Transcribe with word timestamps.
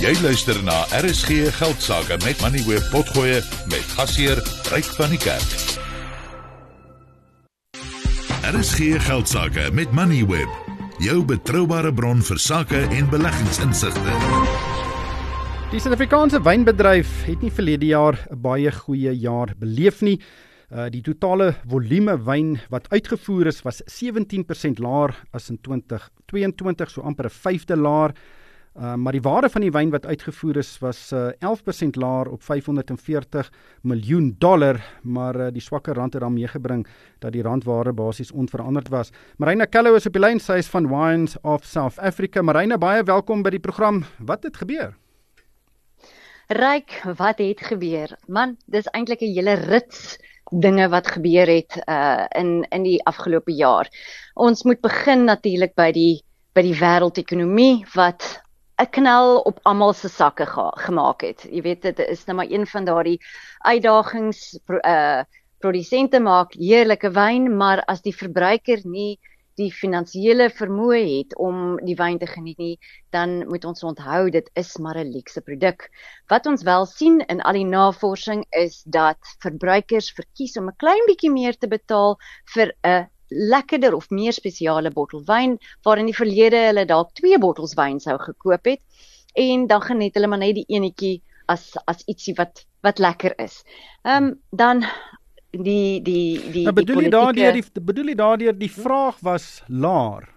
Jy 0.00 0.14
luister 0.24 0.56
na 0.64 0.86
RSG 0.96 1.50
Geldsaake 1.58 2.16
met 2.24 2.38
Money 2.40 2.62
Web 2.64 2.86
Potgoe 2.88 3.42
met 3.68 3.90
gasheer 3.98 4.38
Ryk 4.72 4.86
van 4.96 5.12
die 5.12 5.18
Kerk. 5.20 5.50
RSG 8.48 8.96
Geldsaake 9.04 9.66
met 9.76 9.92
Money 9.92 10.22
Web, 10.24 10.48
jou 11.04 11.18
betroubare 11.28 11.92
bron 11.92 12.24
vir 12.24 12.40
sake 12.40 12.80
en 12.80 13.12
beleggingsinsigte. 13.12 14.16
Die 15.74 15.84
Suid-Afrikaanse 15.84 16.40
wynbedryf 16.48 17.12
het 17.28 17.44
nie 17.44 17.52
verlede 17.52 17.92
jaar 17.92 18.16
'n 18.32 18.40
baie 18.40 18.72
goeie 18.72 19.12
jaar 19.12 19.52
beleef 19.52 20.00
nie. 20.00 20.16
Uh 20.72 20.88
die 20.88 21.02
totale 21.02 21.52
volume 21.68 22.16
wyn 22.24 22.58
wat 22.70 22.88
uitgevoer 22.88 23.52
is 23.52 23.62
was 23.62 23.82
17% 23.84 24.80
laer 24.80 25.12
as 25.32 25.50
in 25.50 25.60
2022, 25.60 26.90
so 26.90 27.02
amper 27.02 27.26
'n 27.26 27.36
vyfde 27.44 27.76
laer. 27.76 28.14
Uh, 28.70 28.94
maar 28.94 29.12
die 29.12 29.20
waarde 29.20 29.48
van 29.50 29.64
die 29.64 29.72
wyn 29.74 29.90
wat 29.90 30.06
uitgevoer 30.06 30.56
is 30.56 30.76
was 30.78 30.98
uh, 31.12 31.32
11% 31.42 31.96
laer 31.98 32.28
op 32.30 32.42
540 32.42 33.52
miljoen 33.82 34.36
dollar, 34.38 34.78
maar 35.02 35.36
uh, 35.36 35.46
die 35.50 35.62
swakker 35.62 35.94
rand 35.94 36.12
het 36.12 36.22
daarmee 36.22 36.46
gebring 36.48 36.86
dat 37.18 37.32
die 37.32 37.42
randwaarde 37.42 37.92
basies 37.92 38.30
onveranderd 38.30 38.88
was. 38.88 39.10
Marina 39.36 39.64
Kello 39.64 39.94
is 39.94 40.06
op 40.06 40.14
die 40.14 40.22
lyn, 40.22 40.38
sy 40.38 40.60
is 40.62 40.70
van 40.70 40.86
Wines 40.88 41.34
of 41.42 41.64
South 41.66 41.98
Africa. 41.98 42.42
Marina, 42.42 42.78
baie 42.78 43.02
welkom 43.02 43.42
by 43.42 43.50
die 43.50 43.60
program. 43.60 44.04
Wat 44.18 44.46
het 44.46 44.56
gebeur? 44.56 44.94
Ryk, 46.46 47.02
wat 47.18 47.38
het 47.38 47.60
gebeur? 47.66 48.14
Man, 48.26 48.54
dis 48.66 48.86
eintlik 48.94 49.20
'n 49.22 49.34
hele 49.34 49.54
rits 49.54 50.18
dinge 50.50 50.88
wat 50.88 51.06
gebeur 51.06 51.46
het 51.46 51.82
uh 51.86 52.26
in 52.38 52.66
in 52.70 52.82
die 52.82 53.02
afgelope 53.04 53.52
jaar. 53.52 53.90
Ons 54.34 54.62
moet 54.62 54.80
begin 54.80 55.24
natuurlik 55.24 55.74
by 55.74 55.90
die 55.92 56.22
by 56.54 56.62
die 56.62 56.78
wêreldekonomie 56.78 57.86
wat 57.94 58.42
'n 58.80 58.90
knal 58.96 59.38
op 59.48 59.58
almal 59.68 59.92
se 59.92 60.08
sakke 60.08 60.46
gemaak 60.86 61.20
het. 61.20 61.42
Jy 61.50 61.62
weet 61.62 61.82
dit 61.82 61.98
is 61.98 62.24
nou 62.24 62.36
maar 62.36 62.50
een 62.50 62.66
van 62.66 62.84
daardie 62.84 63.18
uitdagings 63.58 64.58
uh 64.68 65.22
produsente 65.60 66.20
maak 66.24 66.54
heerlike 66.56 67.10
wyn, 67.12 67.56
maar 67.56 67.82
as 67.84 68.00
die 68.00 68.14
verbruiker 68.16 68.80
nie 68.88 69.18
die 69.60 69.68
finansiële 69.68 70.46
vermoë 70.56 71.00
het 71.04 71.36
om 71.36 71.76
die 71.84 71.96
wyn 71.98 72.16
te 72.22 72.28
geniet 72.30 72.58
nie, 72.58 72.78
dan 73.12 73.42
moet 73.50 73.66
ons 73.68 73.84
onthou 73.84 74.30
dit 74.32 74.48
is 74.62 74.70
maar 74.78 74.96
'n 74.96 75.12
luukse 75.12 75.40
produk. 75.40 75.90
Wat 76.32 76.46
ons 76.46 76.62
wel 76.62 76.86
sien 76.86 77.20
in 77.26 77.42
al 77.42 77.52
die 77.60 77.68
navorsing 77.68 78.46
is 78.50 78.82
dat 78.86 79.18
verbruikers 79.44 80.12
verkies 80.16 80.56
om 80.56 80.68
'n 80.68 80.76
klein 80.76 81.04
bietjie 81.06 81.30
meer 81.30 81.58
te 81.58 81.68
betaal 81.68 82.16
vir 82.54 82.72
'n 82.82 83.08
lekkerder 83.30 83.94
of 83.94 84.10
meer 84.10 84.32
spesiale 84.32 84.90
bottel 84.90 85.22
wyn 85.26 85.58
waar 85.86 85.98
in 85.98 86.10
die 86.10 86.16
verlede 86.16 86.66
hulle 86.68 86.86
dalk 86.86 87.14
twee 87.18 87.38
bottels 87.38 87.76
wyn 87.78 88.00
sou 88.02 88.18
gekoop 88.18 88.66
het 88.66 88.80
en 89.38 89.66
dan 89.70 89.82
geniet 89.82 90.14
hulle 90.18 90.30
maar 90.30 90.42
net 90.42 90.58
die 90.58 90.66
enetjie 90.68 91.20
as 91.50 91.72
as 91.90 92.04
ietsie 92.06 92.34
wat 92.38 92.64
wat 92.86 92.98
lekker 92.98 93.34
is. 93.38 93.62
Ehm 94.02 94.24
um, 94.24 94.34
dan 94.50 94.84
die 95.50 96.00
die 96.02 96.50
die 96.52 96.64
nou, 96.64 96.74
bedoel 96.74 97.02
jy 97.06 97.10
daardeur 97.10 97.56
die 97.58 97.82
bedoel 97.82 98.12
jy 98.12 98.18
daardeur 98.18 98.58
die 98.58 98.70
vraag 98.70 99.18
was 99.26 99.62
laer 99.68 100.28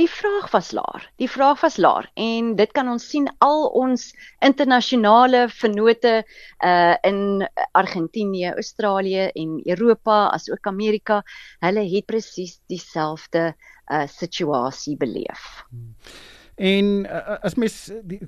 Die 0.00 0.08
vraag 0.08 0.48
was 0.50 0.70
laer. 0.72 1.02
Die 1.20 1.28
vraag 1.28 1.60
was 1.60 1.76
laer 1.76 2.06
en 2.16 2.54
dit 2.56 2.70
kan 2.72 2.88
ons 2.88 3.04
sien 3.12 3.26
al 3.44 3.66
ons 3.76 4.06
internasionale 4.46 5.42
vennote 5.52 6.12
uh 6.64 6.94
in 7.04 7.44
Argentinië, 7.76 8.54
Australië 8.54 9.28
en 9.42 9.58
Europa 9.74 10.30
as 10.32 10.48
ook 10.48 10.70
Amerika, 10.72 11.20
hulle 11.60 11.84
het 11.92 12.06
presies 12.08 12.56
dieselfde 12.72 13.50
uh 13.92 14.06
situasie 14.08 14.96
beleef. 14.96 15.66
En 16.56 17.04
uh, 17.04 17.36
as 17.44 17.60
mens 17.60 17.76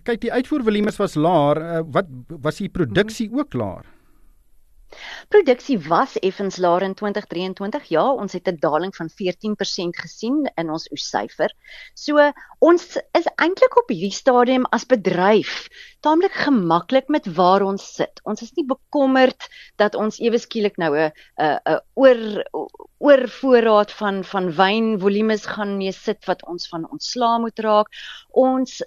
kyk 0.04 0.20
die 0.20 0.32
uitvoervolume 0.32 0.92
was 0.98 1.16
laer, 1.16 1.62
uh, 1.62 1.80
wat 1.88 2.12
was 2.28 2.60
die 2.60 2.68
produksie 2.68 3.30
ook 3.32 3.56
laer? 3.56 3.88
Produksie 5.28 5.78
was 5.88 6.18
effens 6.18 6.56
laer 6.56 6.82
in 6.82 6.94
2023. 6.94 7.88
Ja, 7.88 8.04
ons 8.12 8.32
het 8.32 8.48
'n 8.48 8.58
daling 8.60 8.94
van 8.96 9.08
14% 9.10 9.96
gesien 9.96 10.50
in 10.54 10.70
ons 10.70 10.88
oessyfer. 10.90 11.50
So 11.94 12.32
ons 12.58 12.96
is 13.12 13.26
eintlik 13.36 13.76
op 13.76 13.88
hierdie 13.88 14.12
stadium 14.12 14.64
as 14.70 14.84
bedryf 14.84 15.68
taamlik 16.00 16.32
gemaklik 16.32 17.08
met 17.08 17.26
waar 17.34 17.62
ons 17.62 17.94
sit. 17.94 18.20
Ons 18.24 18.42
is 18.42 18.52
nie 18.56 18.66
bekommerd 18.66 19.48
dat 19.76 19.94
ons 19.94 20.18
ewe 20.18 20.38
skielik 20.38 20.76
nou 20.76 20.96
'n 20.96 21.12
'n 21.38 21.80
oor 21.94 22.44
oor 22.98 23.28
voorraad 23.28 23.92
van 23.92 24.24
van 24.24 24.52
wynvolumes 24.52 25.46
gaan 25.46 25.76
mee 25.76 25.92
sit 25.92 26.24
wat 26.26 26.44
ons 26.46 26.68
van 26.68 26.90
ontslaa 26.90 27.38
moet 27.38 27.58
raak. 27.58 27.88
Ons 28.30 28.82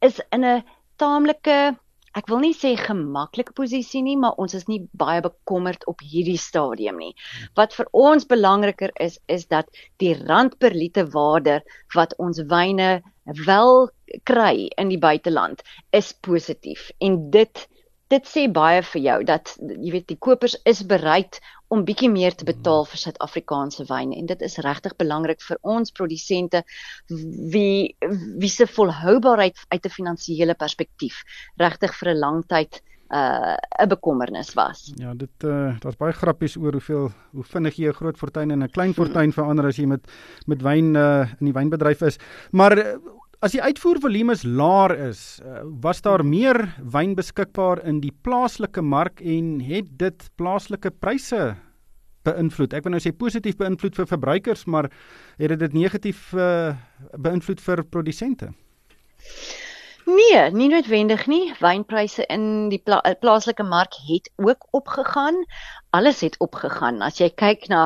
is 0.00 0.20
in 0.30 0.44
'n 0.44 0.64
taamlike 0.96 1.78
ek 2.16 2.28
wil 2.30 2.40
nie 2.44 2.54
sê 2.56 2.74
gemaklike 2.78 3.52
posisie 3.56 4.02
nie, 4.02 4.16
maar 4.16 4.38
ons 4.38 4.54
is 4.54 4.68
nie 4.68 4.80
baie 4.92 5.20
bekommerd 5.24 5.84
op 5.90 6.00
hierdie 6.00 6.38
stadium 6.40 6.98
nie. 7.02 7.14
Wat 7.58 7.76
vir 7.76 7.88
ons 7.92 8.28
belangriker 8.28 8.94
is 9.00 9.18
is 9.28 9.46
dat 9.46 9.68
die 9.98 10.14
rand 10.14 10.58
per 10.58 10.76
liter 10.76 11.08
waarde 11.12 11.60
wat 11.94 12.14
ons 12.18 12.40
wyne 12.48 13.02
wel 13.46 13.90
kry 14.24 14.68
in 14.80 14.88
die 14.88 15.00
buiteland 15.00 15.62
is 15.92 16.12
positief 16.24 16.90
en 17.04 17.28
dit 17.30 17.66
dit 18.12 18.28
sê 18.28 18.46
baie 18.48 18.82
vir 18.82 19.02
jou 19.04 19.18
dat 19.28 19.54
jy 19.60 19.92
weet 19.92 20.08
die 20.08 20.18
kopers 20.18 20.56
is 20.68 20.82
bereid 20.88 21.40
om 21.68 21.84
bietjie 21.84 22.08
meer 22.08 22.32
te 22.32 22.46
betaal 22.48 22.86
vir 22.88 23.00
Suid-Afrikaanse 23.02 23.84
wyn 23.90 24.14
en 24.16 24.28
dit 24.30 24.44
is 24.46 24.56
regtig 24.64 24.96
belangrik 25.00 25.42
vir 25.44 25.60
ons 25.62 25.92
produsente 25.92 26.62
wie 27.08 27.94
wie 28.40 28.52
se 28.52 28.66
volhoubaarheid 28.66 29.56
uit 29.68 29.84
'n 29.84 29.96
finansiële 29.98 30.54
perspektief 30.54 31.24
regtig 31.56 31.94
vir 32.00 32.14
'n 32.14 32.18
lang 32.18 32.44
tyd 32.46 32.80
'n 33.10 33.16
uh, 33.16 33.56
'n 33.84 33.88
bekommernis 33.88 34.54
was. 34.54 34.92
Ja, 34.96 35.14
dit 35.14 35.44
uh, 35.44 35.76
daar's 35.80 35.96
baie 35.96 36.12
grappies 36.12 36.56
oor 36.56 36.72
hoeveel 36.72 37.10
hoe 37.32 37.44
vinnig 37.44 37.76
jy 37.76 37.88
'n 37.88 38.00
groot 38.00 38.18
fortuin 38.18 38.50
in 38.50 38.62
'n 38.62 38.70
klein 38.70 38.94
fortuin 38.94 39.32
verander 39.32 39.66
as 39.66 39.76
jy 39.76 39.86
met 39.86 40.04
met 40.46 40.62
wyn 40.62 40.96
uh, 40.96 41.28
in 41.40 41.46
die 41.52 41.56
wynbedryf 41.56 42.02
is. 42.02 42.18
Maar 42.50 43.00
As 43.38 43.52
die 43.54 43.60
uitvoervolume 43.62 44.34
laer 44.42 44.96
is, 44.98 45.38
uh, 45.46 45.60
was 45.78 46.00
daar 46.02 46.24
meer 46.26 46.58
wyn 46.82 47.12
beskikbaar 47.14 47.78
in 47.86 48.00
die 48.02 48.10
plaaslike 48.26 48.82
mark 48.82 49.22
en 49.22 49.60
het 49.62 49.92
dit 50.00 50.24
plaaslike 50.42 50.90
pryse 50.98 51.42
beïnvloed? 52.26 52.74
Ek 52.74 52.82
wil 52.82 52.96
nou 52.96 53.00
sê 53.04 53.12
positief 53.14 53.54
beïnvloed 53.60 53.94
vir 53.94 54.08
verbruikers, 54.10 54.66
maar 54.66 54.90
het 55.38 55.54
dit 55.54 55.76
negatief 55.78 56.32
uh, 56.34 56.74
beïnvloed 57.14 57.62
vir 57.62 57.84
produsente? 57.86 58.50
Nee, 60.08 60.50
nie 60.56 60.68
noodwendig 60.72 61.26
nie. 61.28 61.50
Wynpryse 61.60 62.24
in 62.32 62.44
die 62.72 62.78
pla 62.80 63.02
plaaslike 63.20 63.62
mark 63.62 63.96
het 64.08 64.30
ook 64.40 64.64
opgegaan. 64.78 65.42
Alles 65.92 66.20
het 66.24 66.38
opgegaan. 66.40 67.02
As 67.04 67.18
jy 67.20 67.28
kyk 67.28 67.66
na 67.68 67.82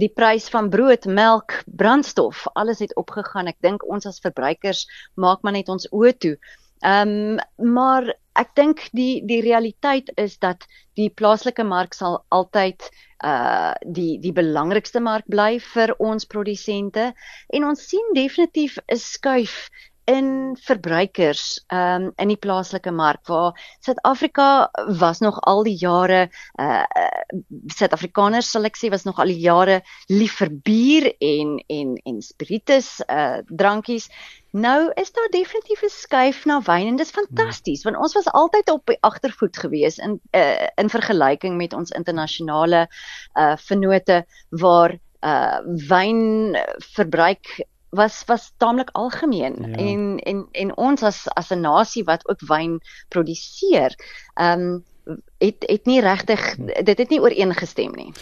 die 0.00 0.08
prys 0.08 0.46
van 0.48 0.70
brood, 0.72 1.04
melk, 1.04 1.58
brandstof, 1.66 2.46
alles 2.56 2.80
het 2.80 2.94
opgegaan. 2.96 3.50
Ek 3.52 3.58
dink 3.60 3.84
ons 3.84 4.08
as 4.08 4.22
verbruikers 4.24 4.86
maak 5.20 5.44
maar 5.44 5.52
net 5.52 5.68
ons 5.68 5.84
oë 5.92 6.14
toe. 6.24 6.38
Ehm 6.80 7.12
um, 7.12 7.74
maar 7.74 8.08
ek 8.40 8.54
dink 8.56 8.80
die 8.96 9.20
die 9.28 9.42
realiteit 9.44 10.08
is 10.16 10.38
dat 10.40 10.64
die 10.96 11.10
plaaslike 11.10 11.64
mark 11.64 11.92
sal 11.96 12.22
altyd 12.38 12.88
uh 13.24 13.72
die 13.98 14.16
die 14.24 14.32
belangrikste 14.32 15.00
mark 15.00 15.28
bly 15.28 15.58
vir 15.74 15.92
ons 15.98 16.24
produsente 16.24 17.10
en 17.52 17.68
ons 17.68 17.84
sien 17.92 18.16
definitief 18.16 18.80
'n 18.88 18.96
skuif 18.96 19.68
in 20.06 20.56
verbruikers 20.62 21.64
um 21.74 22.12
in 22.22 22.30
die 22.30 22.38
plaaslike 22.38 22.92
mark 22.94 23.26
waar 23.26 23.56
Suid-Afrika 23.82 24.70
was 25.00 25.18
nog 25.18 25.40
al 25.42 25.64
die 25.66 25.74
jare 25.80 26.28
uh 26.62 26.84
Suid-Afrikaners 27.74 28.52
sal 28.54 28.68
ek 28.70 28.78
sê 28.78 28.90
was 28.94 29.06
nog 29.08 29.18
al 29.18 29.32
die 29.34 29.42
jare 29.42 29.80
lief 30.08 30.38
vir 30.38 30.52
bier 30.68 31.10
en 31.18 31.58
en 31.66 31.96
en 32.06 32.22
spiritus 32.22 33.00
uh 33.10 33.42
drankies. 33.50 34.06
Nou 34.54 34.92
is 34.94 35.10
daar 35.12 35.28
definitief 35.34 35.82
'n 35.82 35.90
skuif 35.90 36.44
na 36.46 36.60
wyn 36.62 36.86
en 36.86 36.96
dit 36.96 37.06
is 37.06 37.12
fantasties 37.12 37.82
want 37.84 37.98
ons 37.98 38.14
was 38.14 38.30
altyd 38.30 38.70
op 38.70 38.86
die 38.86 39.00
agtervoet 39.02 39.58
gewees 39.58 39.98
in 39.98 40.20
uh, 40.32 40.68
in 40.78 40.88
vergelyking 40.88 41.56
met 41.56 41.74
ons 41.74 41.90
internasionale 41.90 42.86
uh 43.34 43.56
vennote 43.56 44.24
waar 44.50 44.98
uh 45.22 45.58
wyn 45.88 46.54
verbruik 46.94 47.66
was 47.96 48.22
was 48.28 48.52
taamlik 48.62 48.90
algemeen 48.92 49.56
ja. 49.60 49.76
en 49.76 50.18
en 50.18 50.46
en 50.52 50.76
ons 50.76 51.02
as 51.02 51.24
as 51.34 51.50
'n 51.50 51.60
nasie 51.60 52.04
wat 52.04 52.28
ook 52.28 52.40
wyn 52.48 52.80
produseer, 53.08 53.96
ehm 54.34 54.60
um, 54.60 54.84
het 55.38 55.64
het 55.66 55.86
nie 55.86 56.00
regtig 56.00 56.56
dit 56.82 56.98
het 56.98 57.08
nie 57.08 57.20
ooreengestem 57.20 57.94
nie. 57.94 58.12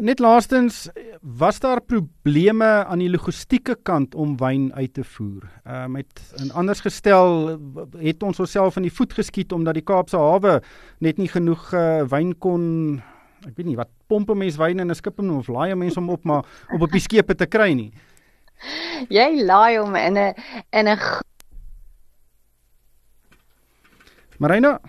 Net 0.00 0.18
laastens 0.18 0.88
was 1.20 1.60
daar 1.60 1.80
probleme 1.80 2.84
aan 2.84 2.98
die 2.98 3.10
logistieke 3.10 3.76
kant 3.82 4.14
om 4.14 4.36
wyn 4.36 4.72
uit 4.74 4.94
te 4.94 5.04
voer. 5.04 5.46
Ehm 5.64 5.84
um, 5.84 5.90
met 5.90 6.34
in 6.42 6.52
anders 6.52 6.80
gestel 6.80 7.58
het 7.98 8.22
ons 8.22 8.40
onsself 8.40 8.76
in 8.76 8.82
die 8.82 8.94
voet 8.94 9.12
geskiet 9.12 9.52
omdat 9.52 9.74
die 9.74 9.86
Kaapse 9.86 10.16
hawe 10.16 10.62
net 10.98 11.16
nie 11.16 11.28
genoeg 11.28 11.72
uh, 11.72 12.02
wyn 12.08 12.38
kon 12.38 13.02
ek 13.46 13.56
weet 13.56 13.66
nie 13.66 13.78
wat 13.78 13.88
pompe 14.10 14.34
mens 14.34 14.58
wyn 14.60 14.80
in 14.80 14.90
'n 14.90 14.94
skip 14.94 15.20
of 15.20 15.48
laai 15.48 15.74
mense 15.74 15.98
hom 15.98 16.10
op 16.10 16.24
maar 16.24 16.44
op 16.74 16.80
op 16.82 16.90
die 16.90 17.00
skepe 17.00 17.34
te 17.34 17.46
kry 17.46 17.72
nie. 17.72 17.92
Jy 19.18 19.42
laai 19.44 19.78
hom 19.78 19.96
in 19.96 20.18
'n 20.18 20.34
in 20.72 20.88
'n 20.88 20.98
Marina 24.38 24.80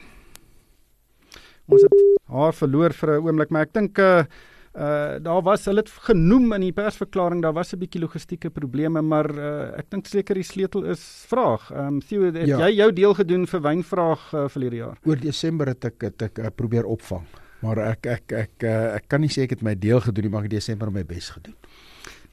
ons 1.71 1.83
het 1.83 1.99
haar 2.31 2.55
verloor 2.55 2.93
vir 2.93 3.09
'n 3.15 3.27
oomblik, 3.27 3.49
maar 3.49 3.67
ek 3.67 3.73
dink 3.73 3.99
uh 3.99 4.23
uh 4.71 5.19
daar 5.19 5.41
was 5.43 5.65
hulle 5.65 5.83
het 5.83 5.89
genoem 6.07 6.53
in 6.53 6.61
die 6.61 6.71
persverklaring 6.71 7.41
daar 7.41 7.53
was 7.53 7.73
'n 7.73 7.79
bietjie 7.79 8.01
logistieke 8.01 8.49
probleme 8.49 9.01
maar 9.01 9.27
uh, 9.35 9.77
ek 9.77 9.89
dink 9.89 10.07
seker 10.07 10.35
die 10.35 10.43
sleutel 10.43 10.85
is 10.85 11.25
vraag. 11.27 11.71
Ehm 11.71 11.87
um, 11.87 12.01
sien 12.01 12.23
het 12.23 12.47
ja. 12.47 12.57
jy 12.67 12.75
jou 12.75 12.93
deel 12.93 13.13
gedoen 13.13 13.47
vir 13.47 13.61
wynvraag 13.61 14.33
uh, 14.33 14.47
verlede 14.47 14.75
jaar? 14.75 14.97
Oor 15.03 15.19
Desember 15.19 15.67
het 15.67 15.85
ek 15.85 16.01
het 16.01 16.21
ek 16.21 16.39
uh, 16.39 16.47
probeer 16.55 16.85
opvang. 16.85 17.27
Maar 17.61 17.77
ek 17.77 18.05
ek 18.05 18.31
ek 18.31 18.63
uh, 18.63 18.95
ek 18.95 19.07
kan 19.07 19.21
nie 19.21 19.29
sê 19.29 19.43
ek 19.43 19.49
het 19.49 19.61
my 19.61 19.75
deel 19.75 19.99
gedoen 19.99 20.23
nie, 20.23 20.31
maar 20.31 20.45
ek 20.45 20.51
het 20.51 20.59
Desember 20.59 20.91
my 20.91 21.03
bes 21.03 21.29
gedoen. 21.29 21.55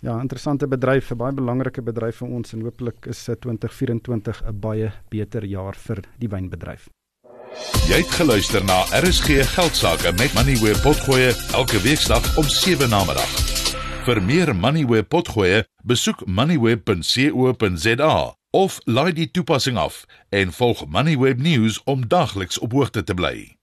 Ja, 0.01 0.21
interessante 0.21 0.69
bedryf, 0.69 1.11
'n 1.11 1.17
baie 1.17 1.33
belangrike 1.33 1.83
bedryf 1.83 2.17
vir 2.17 2.29
ons 2.29 2.53
en 2.53 2.63
hopelik 2.63 3.07
is 3.07 3.25
2024 3.25 4.43
'n 4.47 4.61
baie 4.61 4.93
beter 5.09 5.45
jaar 5.45 5.75
vir 5.75 6.05
die 6.19 6.29
wynbedryf. 6.29 6.89
Jy 7.89 7.97
het 7.97 8.11
geluister 8.11 8.65
na 8.65 8.85
RSG 8.93 9.27
Geldsaake 9.55 10.13
met 10.13 10.35
Money 10.35 10.57
where 10.57 10.81
potgoe 10.81 11.35
elke 11.53 11.83
weeksdag 11.83 12.37
om 12.37 12.45
7 12.45 12.89
na 12.89 13.05
middag. 13.05 13.29
Vir 14.05 14.23
meer 14.23 14.57
Money 14.57 14.87
where 14.87 15.03
potgoe, 15.03 15.65
besoek 15.85 16.27
moneyweb.co.za 16.27 18.37
of 18.51 18.81
laai 18.85 19.13
die 19.13 19.31
toepassing 19.31 19.77
af 19.77 20.05
en 20.29 20.53
volg 20.53 20.87
Moneyweb 20.87 21.39
News 21.39 21.83
om 21.85 22.09
dagliks 22.09 22.59
op 22.59 22.73
hoogte 22.73 23.05
te 23.05 23.15
bly. 23.15 23.58